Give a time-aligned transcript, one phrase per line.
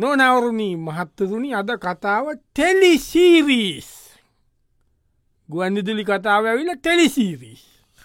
[0.00, 3.88] නොනවරුණී මහත්තතුනි අද කතාව ටෙලිසීරීස්.
[5.48, 7.62] ගුවන්විදුලි කතාව ඇවිල ටෙලිසීරීස්.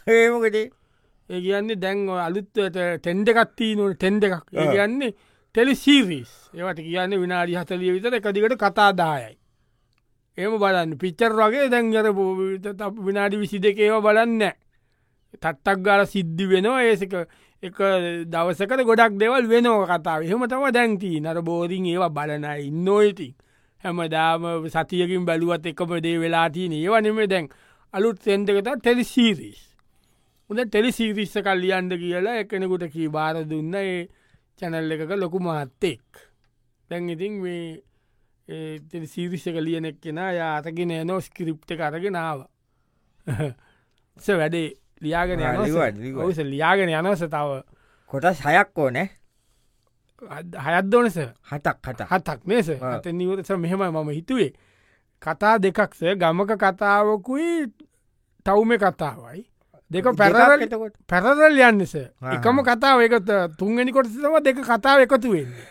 [0.08, 4.44] ඒමකට ඒ කියන්නේ දැන් අලුත්වට ටෙන්ඩ එකත්තිී නොට ටෙන්ඩ එකක්.
[4.54, 5.12] ඒ කියන්නේ
[5.56, 6.32] ටෙලිසීරීස්.
[6.54, 9.34] ඒවට කියන්නේ විනාඩි හතලිය විතර එකදිකට කතාදායයි.
[10.38, 10.98] ඒම බලන්න.
[10.98, 12.12] පිච්චර් වගේ දැන් ගර
[13.02, 14.54] විනාඩි විසි දෙකේව බලන්න
[15.36, 17.14] තත්තක් ගාල සිද්ධි වෙනවා ඒසක
[17.66, 17.80] එක
[18.28, 20.22] දවසකට ගොඩක් දෙවල් වෙනෝ කතාව.
[20.22, 23.30] එහෙම තම දැන්ති නර බෝරිං ඒවා බලනයි ඉන්නෝයිති
[23.84, 27.50] හැම දාම සතියකින් බැලුවත් එකම දේ වෙලාතියන ඒවා නෙම දැන්
[27.94, 29.62] අලුත් සෙන්දකත ටෙලිසීරිස්
[30.50, 34.08] උද ටෙලිසීරිස්ස කල් ලියන්ද කියලා එකනෙකුට කී බාර දුන්න ඒ
[34.60, 36.06] චැනල් එකක ලොකු මහත්තෙක්.
[36.90, 42.46] දැන් ඉතින් මේ සීරිස්සක ලියනෙක් කෙන යාතගෙන නෝ ස්කිරිප්ට කරගෙනාව
[44.32, 44.68] වැඩේ
[45.02, 45.40] ලියාගෙන
[46.18, 47.62] ඔස ලියාගෙන යනස තව.
[48.12, 49.10] කොටස් හයක් ඕනෑ.
[50.66, 51.18] හයත් දෝනස
[51.52, 54.54] හතක් හට හතක් නේස අත නිවරස මෙහෙම මම හිතුවේ.
[55.22, 57.68] කතා දෙකක්ස ගමක කතාවකුයි
[58.46, 59.44] තවුම කතාවයි.
[59.92, 60.62] දෙක පැරල්
[61.08, 61.96] පැරල් යන්නස
[62.36, 63.16] එකම කතාව එක
[63.60, 65.68] තුන්ගනි කොටසම දෙක කතාව එකතු වෙන්නේ.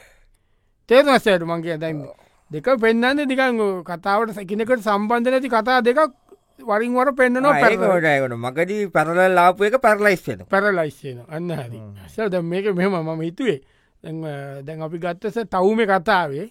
[0.89, 2.05] තේරසයට මංගේ දැන්න
[2.51, 6.13] දෙක පෙන්න්න දිකන් කතාවට සැකිනකට සම්බන්ධ නැති කතා දෙකක්
[6.59, 11.79] වරින්වර පෙන්න්නනවා පැරකොටයකට මගදී පැරල ලාපු එක පැරලයිස්වෙන පැරලයිස්සේන අන්න හරි.
[12.09, 13.61] සද මේක මෙම මම හිතුවේ.
[14.05, 16.47] දැන් අපි ගත්තස තවුම කතාවේ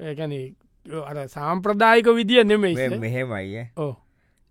[0.00, 0.32] ඒකන
[0.86, 3.96] අර සාම්ප්‍රදායික විදිිය නෙමෙයි මෙහෙමයි ඕ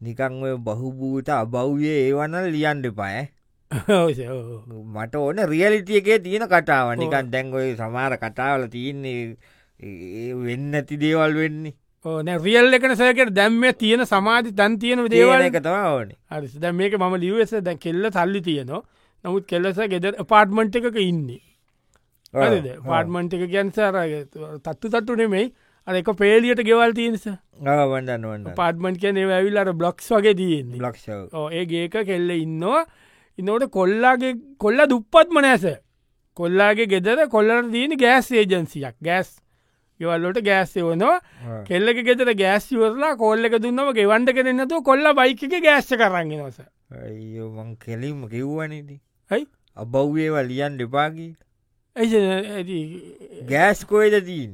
[0.02, 3.28] නිකං ඔය බහුභූත අබෞ්යේ ඒවන්න ලියන් දෙපාය
[3.72, 6.96] මට ඕන රියලිටිය එකේ තියෙන කතාව.
[7.00, 9.38] නිකන් දැන්ගොයි සමාර කතාවල තියන්නේ
[10.46, 11.74] වෙන්න ඇති දේවල් වෙන්නේ
[12.06, 16.10] ඕන රියල් එකන සයකට දැම්ම තියෙන සමාධි තන් තියෙන දේවල් දේවල එක තම ඕන.
[16.32, 18.82] හරි දැ මේක මම ලිවස දැන් කෙල්ල සල්ලි තියනවා.
[19.26, 21.42] නමුත් කෙල්ලස ගෙද පාර්ට්මන්ට් එකක ඉන්නේ.
[22.90, 23.98] පාර්ට්මන්ට් එක ගැන්සාර
[24.68, 25.48] තත්තු තත්තු නෙමෙයි.
[25.88, 27.26] අර එක පේලියට ගෙවල් තියනිස
[27.62, 30.84] වඩන්න පාර්ට්මන්ට් කියන ඇවිල්ලට බ්ලොක්ස් වගේ තියෙන්නේ.
[30.86, 31.10] ලක්ෂ
[31.58, 32.86] ඒ ගේක කෙල්ල ඉන්නවා.
[33.40, 35.66] ඉන්නවට කොල්ලාගේ කොල්ල දුප්පත්ම නෑස
[36.38, 39.34] කොල්ලාගේ ගෙදර කොල්ලට තියෙන ගෑස් ඒජන්සියක් ගෑස්
[40.00, 46.36] ගෙවල්ලට ගෑස්ය වනවා කෙල්ලක ගෙතර ගෑස්සිවරලා කොල්ල එක දුන්නම ගෙවන්ඩ කරන්නතු කොල්ල බයික ගෑස්ස කරන්න
[46.42, 46.60] නොස
[47.06, 49.48] අයෝමං කෙලිම කිව්වනේදී ඇයි?
[49.78, 51.32] අබෞ්යේවා ලියන් දෙපාගී
[51.96, 54.54] ඇයි ගෑස් කොයිද තිීන්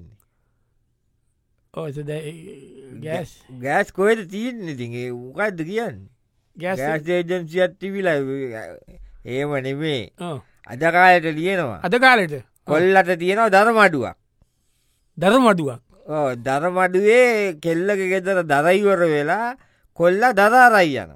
[1.74, 1.98] ඕස
[3.04, 3.32] ගෑස්.
[3.66, 6.00] ගෑස් කොයිද තිීන් ඉතිගේ උකක්ද කියන්න?
[6.58, 8.18] ගෑස් ගෑස් ඒජන්සිත් තිවිලා
[9.26, 10.12] ඒම නෙමේ.
[10.68, 11.80] අදකාලට ලියනවා.
[11.84, 12.44] අද කාලෙට?
[12.68, 14.21] කොල්ලට තියෙනවා දරමඩුවක්
[15.18, 15.82] දරමඩුවක්.
[16.38, 19.56] දරමඩුවේ කෙල්ලක ගෙතර දරයිවර වෙලා
[20.00, 21.12] කොල්ල දදාරයි යන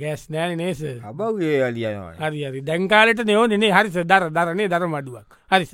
[0.00, 2.60] ගෑස් නෑන නේස අබව්ගේ අලියනවා හරි හරි.
[2.62, 3.72] දැන්කාලට නයෝ නේ?
[3.72, 5.72] හරිස දර දරනේ දර මඩුවක් හරිස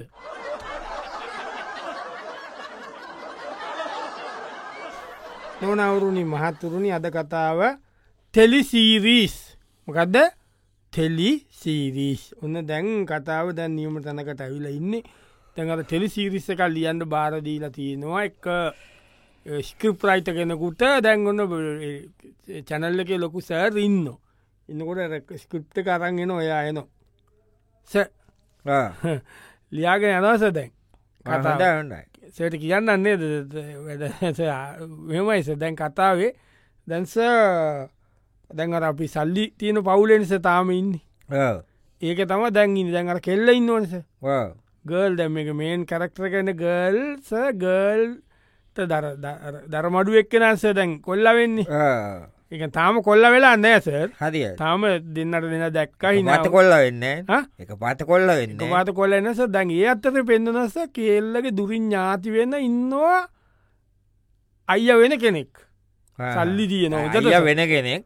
[5.61, 7.61] නොනවුරුණි මහත්තුරුණි අද කතාව
[8.35, 9.37] ටෙලිසීරීස්.
[9.89, 10.17] මොකදද?
[10.93, 15.03] ටෙලි සීරීස් ඔන්න දැන් කතාව දැන් නියම තැනකට ඇවිල ඉන්නේ
[15.57, 18.25] තැඟට ටෙලි සීරිස්ස එකල් ලියන්ට බාරදීලා තියෙනවා.
[18.29, 18.45] එක
[19.69, 21.41] ස්ක්‍රප්රයිත කෙනෙකුට දැන් ඔන්න
[22.69, 24.07] චැනල්ල එක ලොකු සෑර් ඉන්න.
[24.69, 26.83] ඉන්නකොට ස්කෘප්ට කරන්ගෙන ඔයා එන
[27.91, 27.95] ස
[29.73, 30.71] ලියාගෙන යනවස දැන්.
[31.27, 32.03] කතා හොඳයි
[32.35, 33.17] සට කියන්නන්නේ
[35.11, 36.33] මෙමයිස දැන් කතාවේ
[36.87, 37.15] දැන්ස
[38.51, 41.01] දැන් අර අපි සල්ලි තියෙන පවුලෙනිස තාම ඉන්නේ.
[42.03, 43.71] ඒක තම දැන්ගින් දැන් අර කෙල්ල ඉන්න
[44.91, 47.31] ගල් දැම එක මේන් කරක්ටර කන ගල්ස
[47.65, 48.79] ගල්ට
[49.75, 51.67] දරමඩු එක්කනස දැන් කොල්ල වෙන්නේ.
[52.55, 53.87] එක තාම කොල්ල වෙලා නෑස
[54.21, 54.83] හරිය තාම
[55.15, 57.07] දෙන්නට දෙන්න දැක්කයි මත කොල්ල වෙන්න?
[57.63, 62.55] එක පත කොල්ල වෙන්න පාත කොල්ල එනස දැන් ඒ අත්තට පෙන්න්නනස කෙල්ලගේ දුරින් ඥාති වෙන්න
[62.69, 63.23] ඉන්නවා
[64.69, 65.53] අයිය වෙන කෙනෙක්.
[66.19, 66.95] සල්ලි තියන
[67.49, 68.05] වෙන කෙනෙක්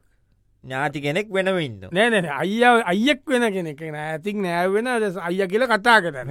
[0.65, 6.29] ඥාති කෙනෙක් වෙනම ඉන්න නෑනැන අයිය අයියෙක් වෙන කෙනෙක් ඇතික් නෑවෙන අයිය කියල කතා කරන්න.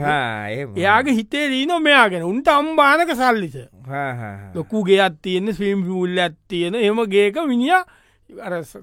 [0.78, 3.58] එයාගේ හිතේ දීන මෙයාගෙන උන්ට අම්බානක සල්ලිස.
[4.56, 7.82] ලොකුගේ අත්තියන්න ස්වීම් පුල්ල ඇත්තියෙන එම ගේක මිනිිය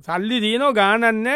[0.07, 1.27] සල්ලි දීනෝ ගානන්න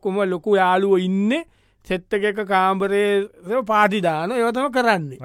[0.00, 1.44] කොම ලොකු යාලුව ඉන්න.
[1.86, 3.28] සෙත්තක එක කාම්බරේ
[3.66, 5.18] පාටිදාන ඒවතම කරන්නේ.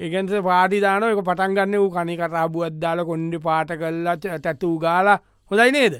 [0.00, 5.18] ඒකන්ස පාටිදාන එක පටන්ගන්න වූ කනිකටාබු අද්දාල කොන්ඩ පාට කල්ලා තැටූ ගාලා
[5.50, 5.94] හොදයි නේද?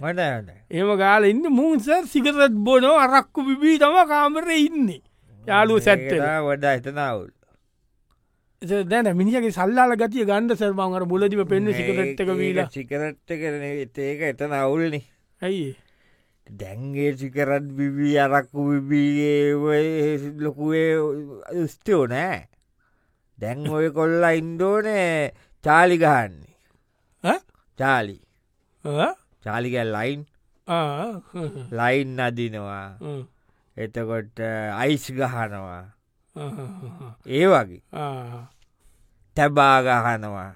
[0.71, 5.03] ඒම ගාල ඉන්න මුන්ස සිකරත් බොනෝ අරක්කු පිබී තම කාමර ඉන්නේ.
[5.47, 6.13] යාලුව සැත්ත
[6.47, 7.31] වඩා එතනාවුල්
[8.93, 12.69] දැන මිනිගේ සල්ලාල ගතිය ගන්ඩ සර්මංගර බුලදිම පෙන්න්න සිකරට්ක වීලා.
[12.77, 15.05] සිකරට්ට කරන ඒක එතන අවුල්නේ
[15.41, 15.77] ඇයි
[16.47, 19.53] දැන්ගේ සිකරත් බිබී අරක්කු විබී
[20.45, 20.93] ලොකුවේ
[21.75, 22.41] ස්ටෝ නෑ.
[23.39, 25.33] දැන් ඔය කොල්ල ඉන්දෝනේ
[25.65, 27.39] චාලි ගහන්නේ?
[27.79, 28.17] චාලි.
[28.85, 29.13] ආ?
[29.49, 30.21] චාලිකල් ලයින්.
[31.79, 33.23] ලයින් අදිනවා හ්ම්.
[33.77, 34.39] එතකොට
[34.83, 35.85] අයිස් ගහනවා.
[37.27, 38.43] ඒ වගේ ආ.
[39.37, 40.51] තැබා ගහනවා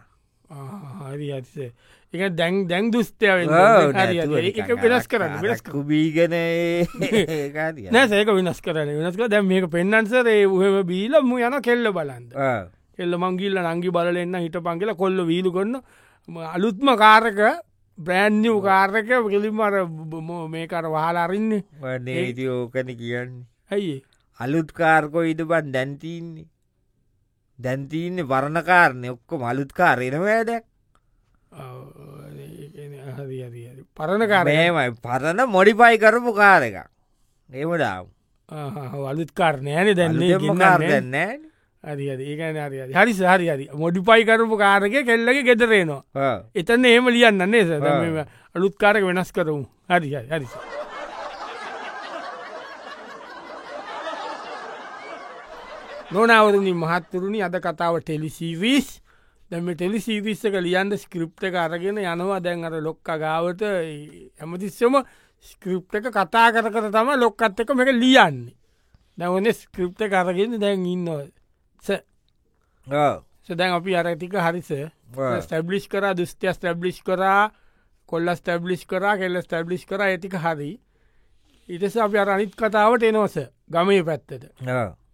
[0.51, 1.73] ආ, හරි ඇතිස
[2.15, 3.49] එක දැන් දැන් දුස්තය වෙනස්
[5.09, 7.89] කරන්න වෙනස් අරක්කු බීගෙන ඒකාදිය.
[7.95, 12.31] නෑ සේක වෙනස් කරන වෙනස් කර දැම් මේක පෙන්න්නන්සරේ උහම බීලම යන කෙල්ල බලන්ද.
[12.97, 15.81] කෙල්ල මංගිල්ල නංගි බලන්න හිට පංගල කොල්ල වීලු කොන්න
[16.55, 17.41] අලුත්ම කාරක
[18.05, 18.95] බ්‍රෑන්්ියව් කාරක
[19.29, 19.75] කෙලින්මර
[20.49, 21.65] මේකර වාල අරින්නේ.
[21.81, 23.45] වනේ ඉති ඕකන කියන්නේ.
[23.71, 23.95] ඇයි
[24.41, 26.47] අලුත්කාර්කෝ ඉට බන් දැන්තින්නේ
[27.59, 29.39] දැන්තින්නේ වරණකාරණය ඔක්කො
[30.21, 30.65] වැඩක්
[33.19, 36.77] හරි හරි පරණ මොඩිපයි කරපු කාර එක
[37.49, 38.07] ඒමඩාම්
[39.07, 41.35] අලුත් කාරණයන දැන්නේ කාර දැන්නෑ
[41.83, 43.65] හරි ඒකන හරි හරි.
[43.75, 46.03] මොඩිපයි කරපු කාරක කෙල්ලගේ ගෙදරේනවා
[46.55, 47.71] එතන්න ඒම ලියන්න නේ ස.
[48.55, 49.67] අලුත්කාරක වෙනස් කරමු.
[49.91, 50.47] හරි හරි
[56.13, 58.89] නොනවරනි මහත්තුරුණි අද කතාව ටෙලිසිවිස්
[59.51, 62.41] දැම ටෙලිසිවිස්සක ලියන්ද ස්ක්‍රප්ට අරගෙන යනවා.
[62.41, 64.95] දැන් අර ලොක්ක ගාවට ඇමතිස්සම
[65.51, 68.55] ස්ක්‍රප් එක කතා කර කර තම ලොක්කත් එක මේක ලියන්නේ.
[69.19, 71.25] දැවන ස්ක්‍රප්ට කරගෙන දැන් ඉන්නවා
[73.43, 74.71] සදැන් අපි අරටික හරිස
[75.43, 77.51] ස්ටබ්ලිස් කර දුස්තිය ස්ටබ්ලිස් කරා
[78.09, 80.73] කොල්ල ස්ටබ්ලිස් කරා කෙල්ල ස්ටබ්ලිස් කර ඇතික හරි.
[81.69, 83.37] ඉටස අපි අර අනිත් කතාවට එනෝස
[83.69, 84.45] ගමේ පැත්තට.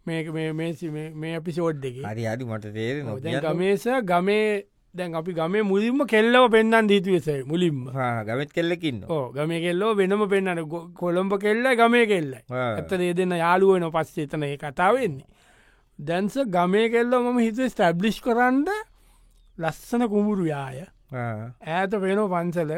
[0.07, 3.03] මේක මේ- මේ සි- මේ- මේ අපිසෝඩ් දෙක හරි අඩි මට තේර
[3.47, 4.65] ගමේස ගමේ
[4.95, 7.81] දැන් අපි ගමේ මුලින්ම කෙල්ලව පෙන්න්න දීතුවස මුලින්ම.
[8.25, 10.63] ගමත් කෙල්ලකින්න ඕ ගම කෙල්ලෝ වෙනම පෙන්න්නන
[10.95, 12.33] කොළඹ කෙල්ල ගමේ කෙල්ල
[12.77, 15.27] ඇත ඒ දෙන්න යාළුවන පස්සේ එතන ඒ කතාවෙන්නේ
[15.99, 18.69] දැන්ස ගමේ කෙල්ල මම හිත ස්ටබ්ලිෂ් කරන්න
[19.59, 20.85] ලස්සන කුඹුරු යාය.
[21.67, 22.73] ඇත පේනෝ පන්සල.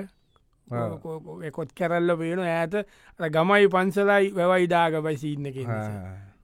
[1.53, 2.75] කොත් කැරල්ල පේන ඇත
[3.31, 5.51] ගමයි පන්සලයි වැවයිඩාග පයිසින්න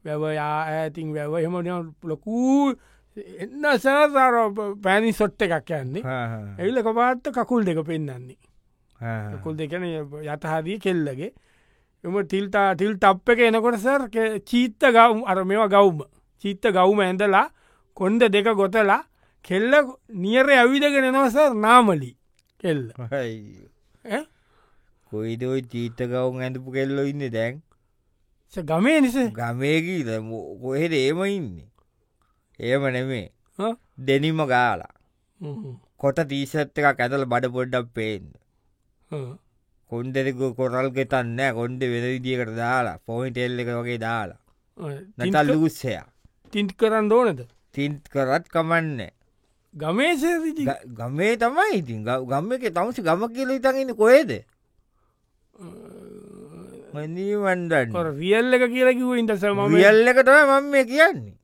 [0.05, 1.57] වැවයා ඇතින් වැව එම
[2.03, 2.75] ලොකූ
[3.17, 4.35] එන්න සෑසාර
[4.83, 6.03] පැණි සොට්ට එකක් යන්නේ.
[6.59, 8.37] එල්ල කපාත්ත කකුල් දෙක පෙන්න්නන්නේ
[9.43, 11.33] කුල් දෙකන යතහදී කෙල්ලගේ.
[12.05, 14.07] එම තිල්තා තිල් තප් එක එනකොට සර්
[14.45, 16.05] චීත්ත ගවම් අර මෙවා ගෞම
[16.41, 17.47] චිත්ත ගෞම ඇඳලා
[17.97, 19.03] කොන්ද දෙක ගොතලා
[19.45, 19.75] කෙල්ල
[20.23, 22.11] නියර ඇවිදගෙන නොසර් නාමලි
[22.61, 22.83] කෙල්ල.
[22.99, 24.23] ඈ?
[25.11, 27.63] කොයිද ඔයි චීත ගවුන් ඇඳපු කෙල්ලො ඉන්න දැන්?
[28.53, 29.17] ගමේ නිස?
[29.39, 30.11] ගමයකීද
[30.63, 31.49] කොහෙද ඒම ඉන්න?
[32.59, 33.31] ඒම නෙමේ?
[33.99, 34.93] දෙනිම ගාලා.
[36.01, 38.27] කොට තීසත් එකක් ඇතල බඩ පොඩ්ඩක් පේන්න.
[39.91, 40.29] කොන්දෙක
[40.59, 44.41] කොරල් ගෙතන්න කොන්ඩ වෙද විදිියකට දාලා පොයින්ට එල්ල එක වගේ දාලා.
[45.19, 45.95] නැතල් ලූස්සය
[46.57, 47.41] තින්ට් කරන්න ඕනද?
[47.75, 49.01] තින්ත් කරත් කමන්න.
[49.75, 52.05] ගමේ සේවිදි ගමේ තමයි ඉතින්.
[52.05, 54.31] ගම්ම එක තමසි ගම කියල ඉතගෙන කොේද
[56.95, 61.35] මනීවන්ඩන්න රියල්ල එක කියලා කිව ඉන්ටස ම රියල්ල එක තම මම කියන්නේ.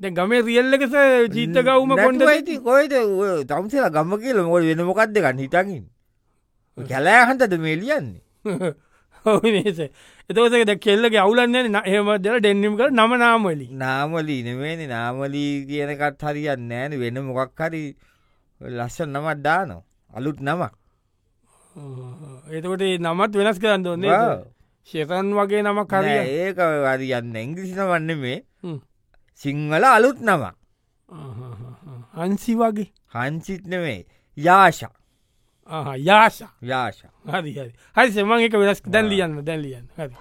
[0.00, 0.94] ගමේ රියල්ල එකස
[1.34, 2.94] චීත ගවම කොන්ද ති කොයිද
[3.46, 5.84] තම්සලා ගම්ම කියල මොල් වෙන මොකක්ද ගන්න හිතකින්
[6.88, 8.22] කැලෑහන්තද මේ ලියන්නේ
[9.24, 9.80] හනේස
[10.30, 17.00] එතවසක ද කෙල්ලගේ අවුලන්න ඒමදල ඩෙන්නිම් කර නම නාමලි නාමලී නෙමේනි නාමලී කියනකත් හරියන්න නෑන
[17.02, 17.82] වෙන මොකක් හරි
[18.60, 19.82] ලස්සන් නමත් දානවා.
[20.12, 20.72] අලුත් නමක්.
[22.50, 24.20] එතකොට නමත් වෙනස් කරන්න ඕන්නේ
[24.88, 28.38] ශතන් වගේ නම කරිය ඒක වරියන්න ඉංග්‍රිසින වන්න මේ
[29.40, 30.54] සිංහල අලුත් නමක්.
[32.14, 32.90] අන්සි වගේ.
[33.14, 34.00] හන්සිත් නෙමේ
[34.36, 34.99] යාශ ආහා,
[35.70, 40.14] යාශ යාශ හරි හරි හරි සෙමන් එක වෙනස් දැන් ලියන්න දැන් ලියන්න හරි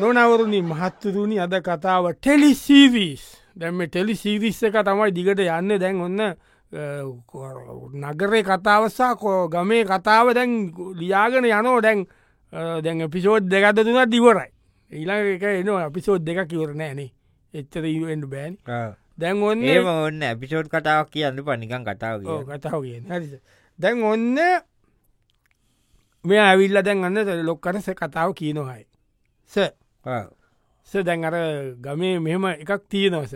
[0.00, 3.22] නොනවරුණි මහත්තරුණි අද කතාව ටෙලිසිවිස්
[3.56, 6.20] දැම ටෙලිසිවිස් එක තමයි දිගට යන්න දැන් ඔන්න
[8.02, 12.06] නගරේ කතාවසා කෝ ගමේ කතාව දැන් ලියාගෙන යනෝ දැන්
[12.52, 14.50] දැන් පිසෝද් දෙකත තුනත් දිවරයි
[14.90, 17.12] ඊළඟ එක එනවා අපිසෝද් දෙක කිවර නෑනේ
[17.54, 18.56] එච්චර ඉවෙන්ඩ බෑන්
[19.18, 22.22] දැන් ඔන්න ඒම ඔන්න ඇපිසෝඩ් කතාවක් කියන්න පනිකන් කතාව.
[22.50, 23.40] කතාව කිය හරි
[23.78, 24.38] දැන් ඔන්න
[26.24, 28.86] මේ ඇවිල්ල දැන් අන්න ලොක්කටස කතාව කියනොහයි
[29.52, 29.56] ස.
[30.90, 31.36] ස දැන් අර
[31.84, 33.34] ගමේ මෙහෙම එකක් තියෙනවස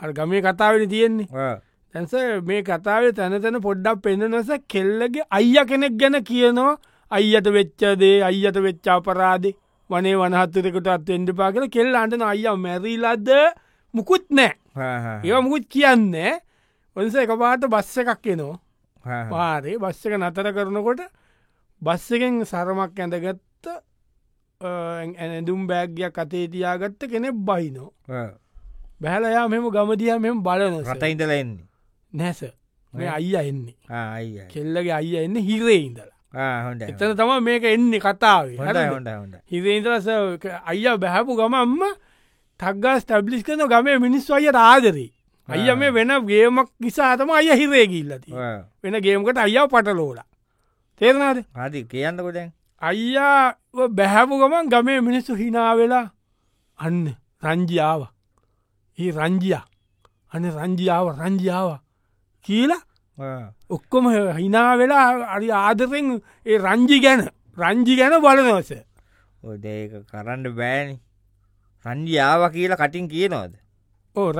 [0.00, 1.28] අ ගමේ කතාවට තියෙන්නේ.
[1.94, 2.12] තැන්ස
[2.44, 6.76] මේ කතාවේ තැන තැන පොඩ්ඩක් පෙන්න්නනොස කෙල්ලගේ අයිය කෙනෙක් ගැන කියනවා.
[7.12, 9.54] අයියට වෙච්චදේ අයියට වෙච්චා පරාදේ
[9.90, 13.28] වනේ වනහත්තරකට අත්වෙන්ඩ පා කල කෙල් අටන අයිය මැරීලද?
[13.94, 15.20] මුකුත් නෑ ආ, ආ.
[15.24, 16.14] ඒ මුකුත් කියන්න
[16.96, 18.58] ඔන්ස එක පාට බස්ස එකක් එනවා.
[19.30, 21.00] පාරේ බස්ස එක නතර කරනකොට
[21.82, 23.66] බස් එකෙන් සරමක් ඇඳගත්ත
[24.60, 27.90] ඇඳුම් බෑග්ගයක් අතේ තියාගත්ත කෙනෙක් බයිනෝ
[29.00, 31.64] බැහලයා මෙම ගමදිය මෙම බලන රට ඉඳල එන්නේ.
[32.12, 32.40] නැස
[32.94, 33.76] මේ අයිය එන්නේ.
[34.50, 36.14] කෙල්ලගේ අයිය එන්න හිරේ ඉඳලා.
[36.90, 38.56] එතන තම මේක එන්නේ කතාවේ.
[39.46, 40.08] හිරේන්දලස
[40.66, 41.54] අයිය බැහැපු ගම
[42.60, 45.10] තක්ගා ස්ටබ්ලිස් කන ගමේ මිනිස් අය ආදරී.
[45.48, 48.32] අයිය මේ වෙන ගේමක් නිසාතම අය හිරේ ගිල්ලති
[48.82, 50.20] වෙන ගේමකට අයියා පටලෝඩ
[51.00, 52.52] තේරනාද හදි කියන්නකො දැන්.
[52.82, 53.54] අයියා
[53.90, 56.06] බැහැපු ගමන් ගමේ මිනිස්සු හිනාවෙලා
[56.78, 57.04] අන්න
[57.44, 58.02] රංජියාව.
[58.98, 59.58] ඒ රංජිය.
[60.32, 61.70] අන රංජියාව රංජියාව.
[62.44, 62.82] කියලා
[63.70, 64.04] ඔක්කොම
[64.38, 66.08] හිනා වෙලා අරි ආදරෙන්
[66.46, 67.22] ඒ රංජි ගැන
[67.58, 68.70] රංජි ගැන බලනවස
[69.42, 69.66] ඔද
[70.10, 70.94] කරන්න බෑනි
[71.88, 73.54] රංජියාව කියලා කටින් කියනවද?
[74.16, 74.30] ඕ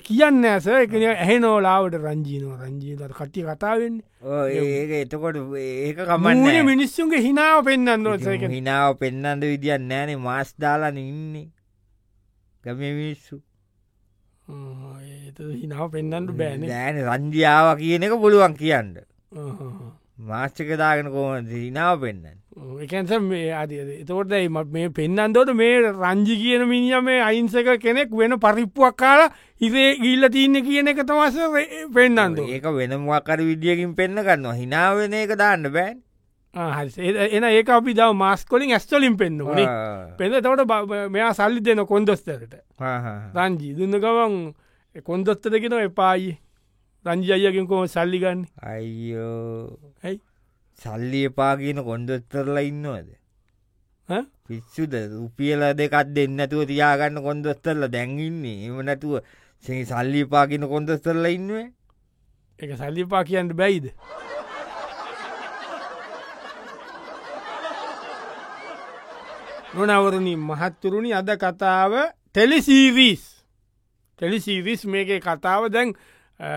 [0.00, 3.96] කියන්න ඇස එක ඇහ නෝලාවට රංජීනෝ රංජීනට කට්ටි කතාවෙන්න
[4.54, 10.98] ඒක එතකොට ඒක මන්න කමන්න මිනිස්සුන්ගේ හිනාව පෙන්න්න නොසක හිනාව පෙන්නන්ද විදිියන් නෑනේ මාස් දාලාන
[10.98, 11.48] ඉන්නේ.
[12.64, 13.40] ගම මිනිස්සු.
[15.54, 18.94] හිනාව පෙන්න්නට බෑන දෑන රංජියාව කියන එක පුළුවන් කියන්න
[20.28, 22.40] මාස්්චක දාගෙන කොම හිනාව පෙන්න්න
[22.84, 28.36] එකන්ස මේ අද එතකොට මත් මේ පෙන්න්නන්දොට මේ රංජි කියන මිනිිය මේ අයින්සක කෙනෙක් වෙන
[28.38, 31.38] පරිප්පුවක් කාලා හිරේ ගිල්ල තියන්න කියන එක තමස
[31.94, 34.54] පෙන්න්නන්ද ඒක වෙනමක්කර විදිියකින් පෙන්න්න ගන්නවා.
[34.54, 36.02] හිනාවෙන එක දාන්න බෑන්.
[37.36, 39.68] එන ඒක අපි දව මස්කොලින් ඇස්තලින් පෙන්න්න නේ.
[40.18, 42.54] පෙද තවට මෙයා සල්ලි දෙන කොන්දොස්තරට.
[43.36, 44.38] රංජී දුන්න ගවන්
[45.06, 46.38] කොන්දොත්තදගෙන එපායි
[47.04, 49.78] රංජි අයකින් කොම සල්ලිගන්න අයියෝ.
[50.04, 50.20] ඇයි?
[50.78, 53.08] සල්ලි එපා කියන කොන්දොස්තරලා ඉන්නවද?
[54.46, 54.92] පිස්සුද?
[55.12, 59.24] රුපියල දෙකත් දෙන්නතුව තියාගන්න කොන්දොස්තරල දැන්ඉන්නේ එම නැතුව
[59.64, 61.72] සේ සල්ලි පාගෙන කොන්දොස්තරල ඉන්නුවේ?
[62.58, 63.86] එක සල්ලිපා කියන්න බැයිද?
[69.74, 71.92] නොනවරණි මහත්තුරුණි අද කතාව
[72.28, 73.22] ටෙලිසීවිස්.
[74.18, 75.96] ටෙලිසීවිස් මේක කතාව දැන්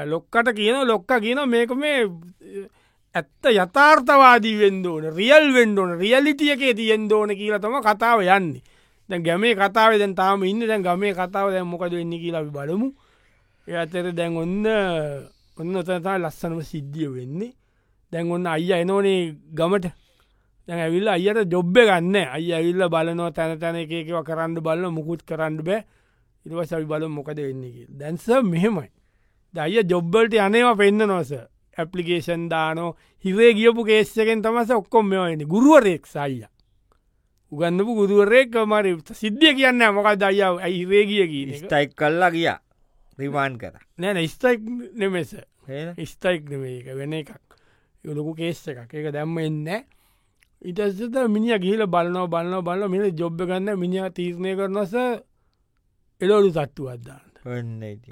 [0.06, 7.30] ලොක්කට කියන ලොක්ක කියන මේක මේ අ, ඇත්ත යථාර්ථවාදී වෙන්දෝන රියල් වෙන්ඩෝන රියලිටියකේ තියෙන් දෝන
[7.36, 8.62] කියලා තම කතාව යන්නේ.
[9.10, 12.88] දැන් ගැමේ කතාව දැන් තාම ඉන්න දැන් ගමේ කතාව දැන් මොකද වෙන්න කියලා අපි බලමු.
[13.68, 14.66] ඒ අතර දැන් ඔන්න
[15.60, 17.52] ඔන්න ඔතනතා ලස්සනම සිද්ධිය වෙන්නේ.
[18.12, 19.92] දැන් ඔන්න අයිය එනෝනේ ගමට.
[20.68, 25.60] දැන් ඇවිල්ල අයට ජොබ්බ ගන්න අයි ඇවිල්ල බලනව තැන තැන එකකව කරන්න බලන්න මුකුත් කරන්න
[25.68, 25.84] බෑ.
[26.46, 28.90] ඉරිව සවි බල මොකද වෙන්නේ දැන්ස මෙහෙමයි.
[29.53, 31.31] දයිය ජොබ්බල්ට අනේවා පෙන්න්න නොස
[31.77, 32.95] ඇපලිකේෂන් දානෝ.
[33.25, 36.45] හිරේ ගියපු කේස්සකෙන් තමස ඔක්කොම මෙවයින ගුරුවරෙක් සයිය
[37.51, 42.50] උගන්නපු ගුරුවරෙක් මර සිද්ධිය කියන්න මොකක් දයියාව ඇයි හිරේගිය කියන ස්ටයික් කල්ලා ගිය.
[43.17, 43.75] රිමාන් කර.
[43.98, 44.62] නෑන ස්තයික්
[44.95, 45.33] නෙමෙස
[45.69, 47.33] ඒ ස්තයික් නෙමේ එක වෙන එකක්.
[48.03, 48.91] යොලොකු කේස්ස එකක්.
[48.91, 49.67] එක දැම්ම එන්න
[50.62, 54.93] ඉටසත මිනිිය ගිහිල බලනව බලන්න බලන්න මිල ජොබ්බ ගන්න මිනිිය තීරණය කරනස
[56.22, 58.12] එලෝලු තට්ටු අදදාන්න ඔන්න ඉති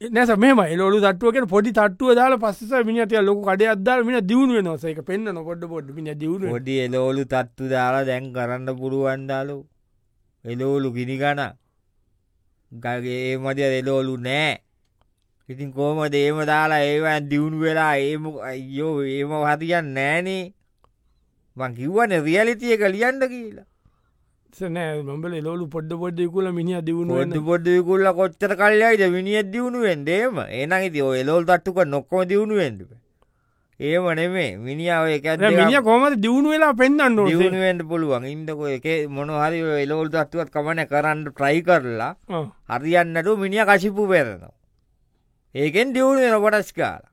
[0.00, 4.84] නැස මෙම එලොලු තටුවක පොඩි තට්ටුව දාල පස්ස මිනිිය ලොක කඩ අදදාල මින දියුණුව නොස
[4.84, 5.90] එක පෙන්න්න නොකොට පොඩ්.
[5.90, 9.56] මින දියුණුව පොඩි එලෝලු තත්තු දාලා දැන් කරන්න පුරුවන්දාලු
[10.44, 11.42] එලෝලු ගිනිගන
[12.72, 14.62] ගගේ මද එලෝලු නෑ.
[15.48, 20.44] ඉතින් කෝම දේම දාලා ඒවන් දියුණු වෙලා ඒම අයෝ ඒම හතියන් නෑනේ.
[21.56, 23.67] මං කිව්වන රියලිතිය එක ලියන්ද කියලා.
[24.54, 30.40] නෑ මඹල ලොලු පොඩ්ඩ පොඩ්ඩ කුල මිනි දියුණුව පොඩ්ඩ පොඩ්ඩකුල්ල කොච්චර කල්ලයිද විනිියත් දියුණුවෙන් දේම
[30.40, 32.80] ඒනග ති ඔය එලෝල් තට්ටුක නොක්කොම දියුණුවෙන්ද
[33.80, 38.24] ඒම නෙමේ මිනිාව එක මිනිිය කොමද දියුණු වෙලා පෙන්න්න දියුණුවෙන්ට පුළුවන්.
[38.26, 42.12] ඉන්දක එක මොනහරි එලෝල් තත්තුවත් කමන කරන්න ට්‍රයි කරලා
[42.68, 44.54] හරියන්නට මිනිිය කශිපු පෙරනවා.
[45.54, 47.12] ඒකෙන් දියුණු වෙන කොටස් කාලා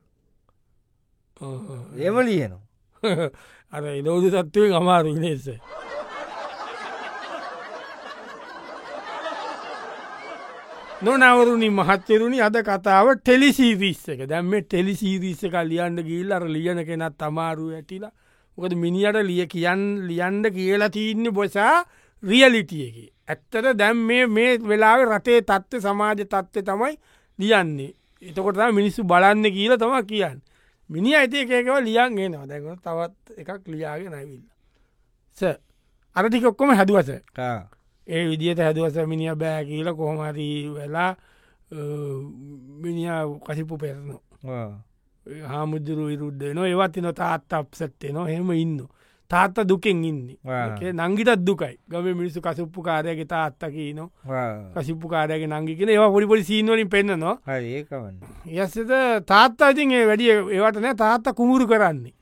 [1.96, 2.64] ඒම ලියනවා.
[3.72, 5.12] අර එලෝදු තත්ත්වය අමාරු
[11.06, 17.66] නොනවරුණි මහත්තරුණි අද කතාව ටෙලිසිවිස්ස එක දැම්ම ටෙලිසිවිස්ස එක ලියන්ඩ ගිල් අර ලියන කෙනත් අමාරු
[17.72, 18.12] ඇටිලා
[18.58, 21.84] මොකද මිනිට ලිය කියන්න ලියන්ඩ කියලා තියන්න බොසා
[22.22, 23.04] රියලිටියකි.
[23.28, 26.98] ඇත්තට දැම් මේ මේ වෙලාව රටේ තත්ත්ව සමාජ තත්ත්ව තමයි
[27.38, 27.92] ලියන්නේ.
[28.22, 30.42] එතකොට මිනිස්සු බලන්න කියල තම කියන්න.
[30.90, 34.44] මිනි අයිති එකකව ලියන්ගේ නවා දැක තවත් එකක් ලියාගෙන ඇවිල්ල.
[35.38, 35.42] ස
[36.16, 37.10] අරටික ඔක්කොම හැදුවස
[38.06, 41.12] ඒ විදියට හැදුවස මිනිිය බෑ කියල කොහොමරී වෙලා
[42.82, 44.66] මිනිිය කසිපු පෙරනවා.
[45.52, 48.78] හාමුදුරු විරුද්ධ න ඒවත් නො තාත් අප්සත්තේ නො හෙම ඉන්න.
[49.30, 50.38] තාත්ත දුකෙන් ඉන්නේ.
[50.92, 51.74] නංගිටත් දුකයි.
[51.90, 54.10] ගම මිනිස්සු කසුප්පු කාරයගේ තාත්තකී නො
[54.76, 58.92] කසිප්පු කාරයගේ නංගිකෙන ඒවා පොඩිපොඩි සීනුවලින් පෙන්න්න නො ඒකවන්න යස්සත
[59.26, 60.94] තාත්තා ඉතින් වැඩිය ඒවට නෑ.
[60.94, 62.14] තාත්ත කුමුරු කරන්නේ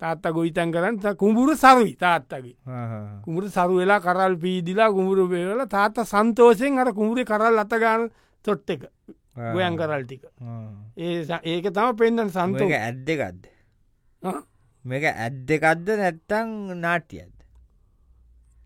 [0.00, 2.56] තාත්ත ගොයිතන් කරන්න කුඹුරු සරුයි තාත්තගේ.
[3.24, 8.10] කුමර සරු වෙලා කරල් පීදිලා කුමරු පේවල තාත්ත සන්තෝසයෙන් අර කුමරි කරල් අතගාන
[8.44, 8.82] තොට්ට එක
[9.54, 10.24] ගොයන් කරල් ටික.
[10.96, 13.48] ඒ ඒක තම පෙන්න්න සන්තෝක ඇද්දකක්ද
[14.84, 16.50] මේක ඇද්දකක්ද නැත්තං
[16.84, 17.34] නාටියද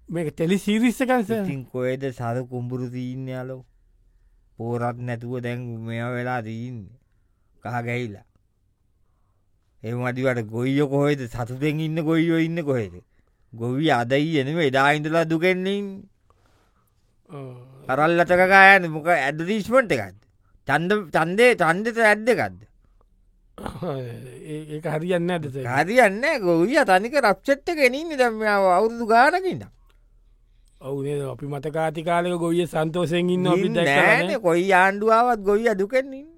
[0.08, 3.62] මේක ටෙලි සිරිස්සකන්ස ඉතින් කොයද සර කුම්ඹුරු තිීන්න යාලෝ?
[4.58, 6.80] පෝරත් නැතුව දැන් මෙ වෙලා තිීන්න
[7.64, 8.26] කහ ගැහිලා
[9.82, 11.20] එම අඩිවට ගොයිය කොහෙද?
[11.28, 12.94] සතුතෙන් ඉන්න ගොයියෝ ඉන්න කොහෙද?
[13.52, 15.86] ගොවී අදයි එනම එදායින්දලා දුකෙන්නින්
[17.88, 20.18] කරල්ලටකකායන මොක ඇඩරීස්මට් එකත්
[20.68, 22.58] චන්ද චන්දේ චන්දත ඇද්දකක්ද
[24.48, 29.66] ඒ හරියන්න ඇද හරියන්න ගොවිය තනික රක්ෂත්ත කෙනින් දම අවුරුදු ගානකින්න
[30.80, 36.29] ඔවුනේ අපි මතකාතිකාලක ගොවිය සන්තෝසයෙන් ඉන්න කොයි ආණ්ඩුවාවත් ගොවිය දුකෙන්න්න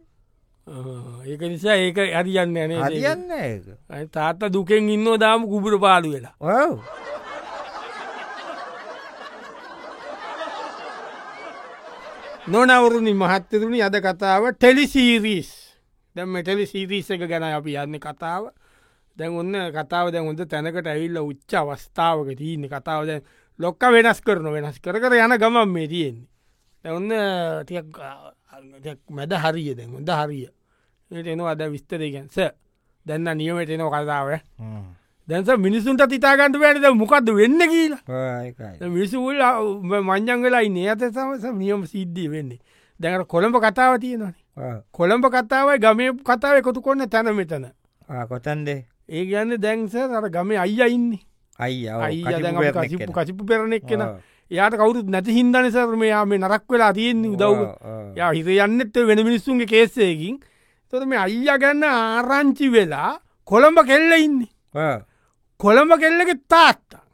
[0.67, 6.35] ඒක නිසා ඒක හරියන්න න හරියන්න තාත්ත දුකෙන් ඉන්න දාම කුබුර පාඩු වෙලා.
[6.41, 6.79] ඔව්.
[12.49, 15.51] නොනවරුණි මහත්තරුණි අද කතාව ටෙලිසීරීස්.
[16.17, 18.51] දැම ටෙලි සිරිස් එක ගැන අපි යන්න කතාව.
[19.17, 22.69] දැන් ඔන්න කතාව දැන් හොඳ තැනකට ඇවිල්ල උච්ච අවස්ථාවක තියන්න.
[22.69, 23.23] කතාව දැන්
[23.59, 26.29] ලොක්ක වෙනස් කරන වෙනස් කර කර යන ගමන් මේ තියෙන්නේ.
[26.85, 27.11] දැන් ඔන්න
[27.67, 27.99] ටිකක්
[29.11, 30.49] මැද හරිය දැන් හොඳ හරිය.
[31.11, 32.37] ඒට එනවා අද විස්තරයගැන්ස
[33.07, 34.29] දැන්න නියමට එනෝ කතාව.
[35.29, 38.89] දැන්ස මිනිසුන්ට තිතාගන්නට වැටද මොකක්ද වෙන්න කියලා.
[38.89, 39.41] මිනිසුල්
[40.69, 40.79] ඉන්න.
[40.89, 42.61] අත සමස නියම සිද්ධිය වෙන්නේ.
[43.01, 44.83] දැකට කොළඹ කතාව තියෙනවානේ.
[44.93, 47.67] කොළඹ කතාවයි ගමේ කතාව කොතු කොන්න තැන මෙතන.
[48.29, 48.87] කොතන්දේ?
[49.09, 51.23] ඒ ගන්න දැන්ස අර ගමේ අයිය ඉන්නේ.
[51.59, 51.89] අයි
[53.15, 54.03] කසිපු පෙරණෙක් කෙන
[54.53, 57.61] යාට කවුරුත් නැති හින්දනිසර මේ මේ නරක් වෙලා තියෙන්නේ උදව්
[58.21, 60.37] යා හිත යන්නෙත් වෙන මිනිස්සුන්ගේ කේස්සයකින්
[60.93, 63.13] තොර මේ අයිය ගැන්න ආරංචි වෙලා
[63.49, 64.51] කොළඹ කෙල්ල ඉන්නේ.
[65.61, 67.05] කොළඹ කෙල්ලක තාත්තා.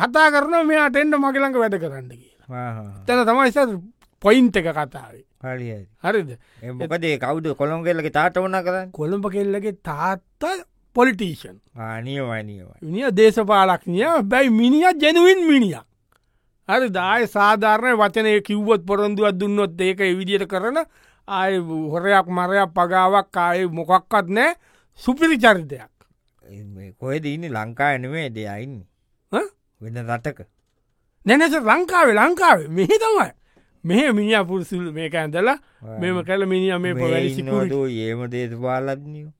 [0.00, 2.74] කතා කරන මෙයාට එන්න මගලඟ වැඩ කරන්න කියලා.
[3.06, 3.58] තැන තමයිස
[4.22, 5.26] පොයින්ට එක කතාවේ.
[5.42, 5.68] හරි
[6.04, 6.34] හරිද?
[6.80, 8.92] මොකදේ කවුද කොළොම් කෙල්ලක තාට වන කරන්න?
[8.92, 10.50] කොළඹ කෙල්ලගේ තාත්ත
[10.96, 15.82] පොලිටීෂන් ආනියවනියවයි මිනිිය දේශපාලක්නිය බැයි මිනිිය ජැනුවන් මිනිිය
[16.70, 17.94] හරි දාය සාධාරණය.
[18.02, 20.78] වචනය කිව්වොත් පොරොන්දුවත් දුන්නොත් ඒක විදියට කරන
[21.28, 21.58] ආය
[21.92, 24.54] හොරයක් මරයක් පගාවක් ආය මොකක්වත් නෑ
[25.00, 25.90] සුපිරි චරිතයක්.
[27.00, 27.50] කොහෙද ඉන්න?
[27.50, 28.80] ලංකා එනවේ දෙයයින්න?
[29.80, 30.40] වෙන රටක.
[31.26, 32.68] නැනැස ලංකාවේ ලංකාවේ.
[32.70, 33.30] මෙහි තමයි.
[33.84, 35.58] මෙහ මිනිිය පුරසුල් මේක ඇඳලා
[36.00, 36.94] මෙම කල මිනිිය මේ
[37.42, 39.32] නොට ඒම දේශපාලත්නියෝ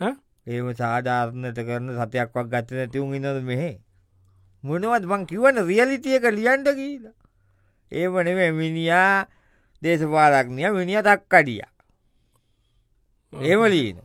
[0.00, 0.04] හ?
[0.46, 3.70] ඒම සාධාරණත කරන සතයක්වක් ගත්ත නැතිවුන් ඉන්නද මෙහෙ
[4.64, 7.14] මොනවත් බං කිවන රියලිතියක ලියන්ට කියලා.
[7.92, 9.26] ඒමනෙම මිනිා
[9.82, 11.62] දේශපාලක්නිය මිනිිය දක්කඩිය.
[13.32, 13.98] ඒමලීන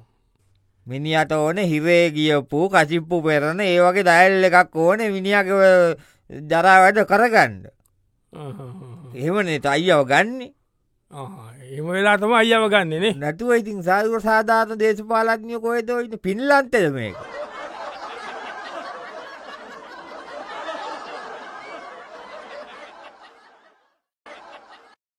[0.87, 5.47] මිනිියට ඕන හිරේ ගියපු කසිප්පු පෙරණ ඒ වගේ දයිල් එකක් ඕන මිනිියක
[6.49, 7.55] ජරා වැඩ කරගන්න.
[9.13, 10.53] එහෙමනේ අයියව ගන්නේ.
[11.69, 16.17] එම වෙලා තම අයියව ගන්නනේ නැතුව ඉතින් සාදුව සාධාත දේශපාලත්ඥය කොයද ඉන්න?
[16.25, 17.15] පිල්ලන්තද මේක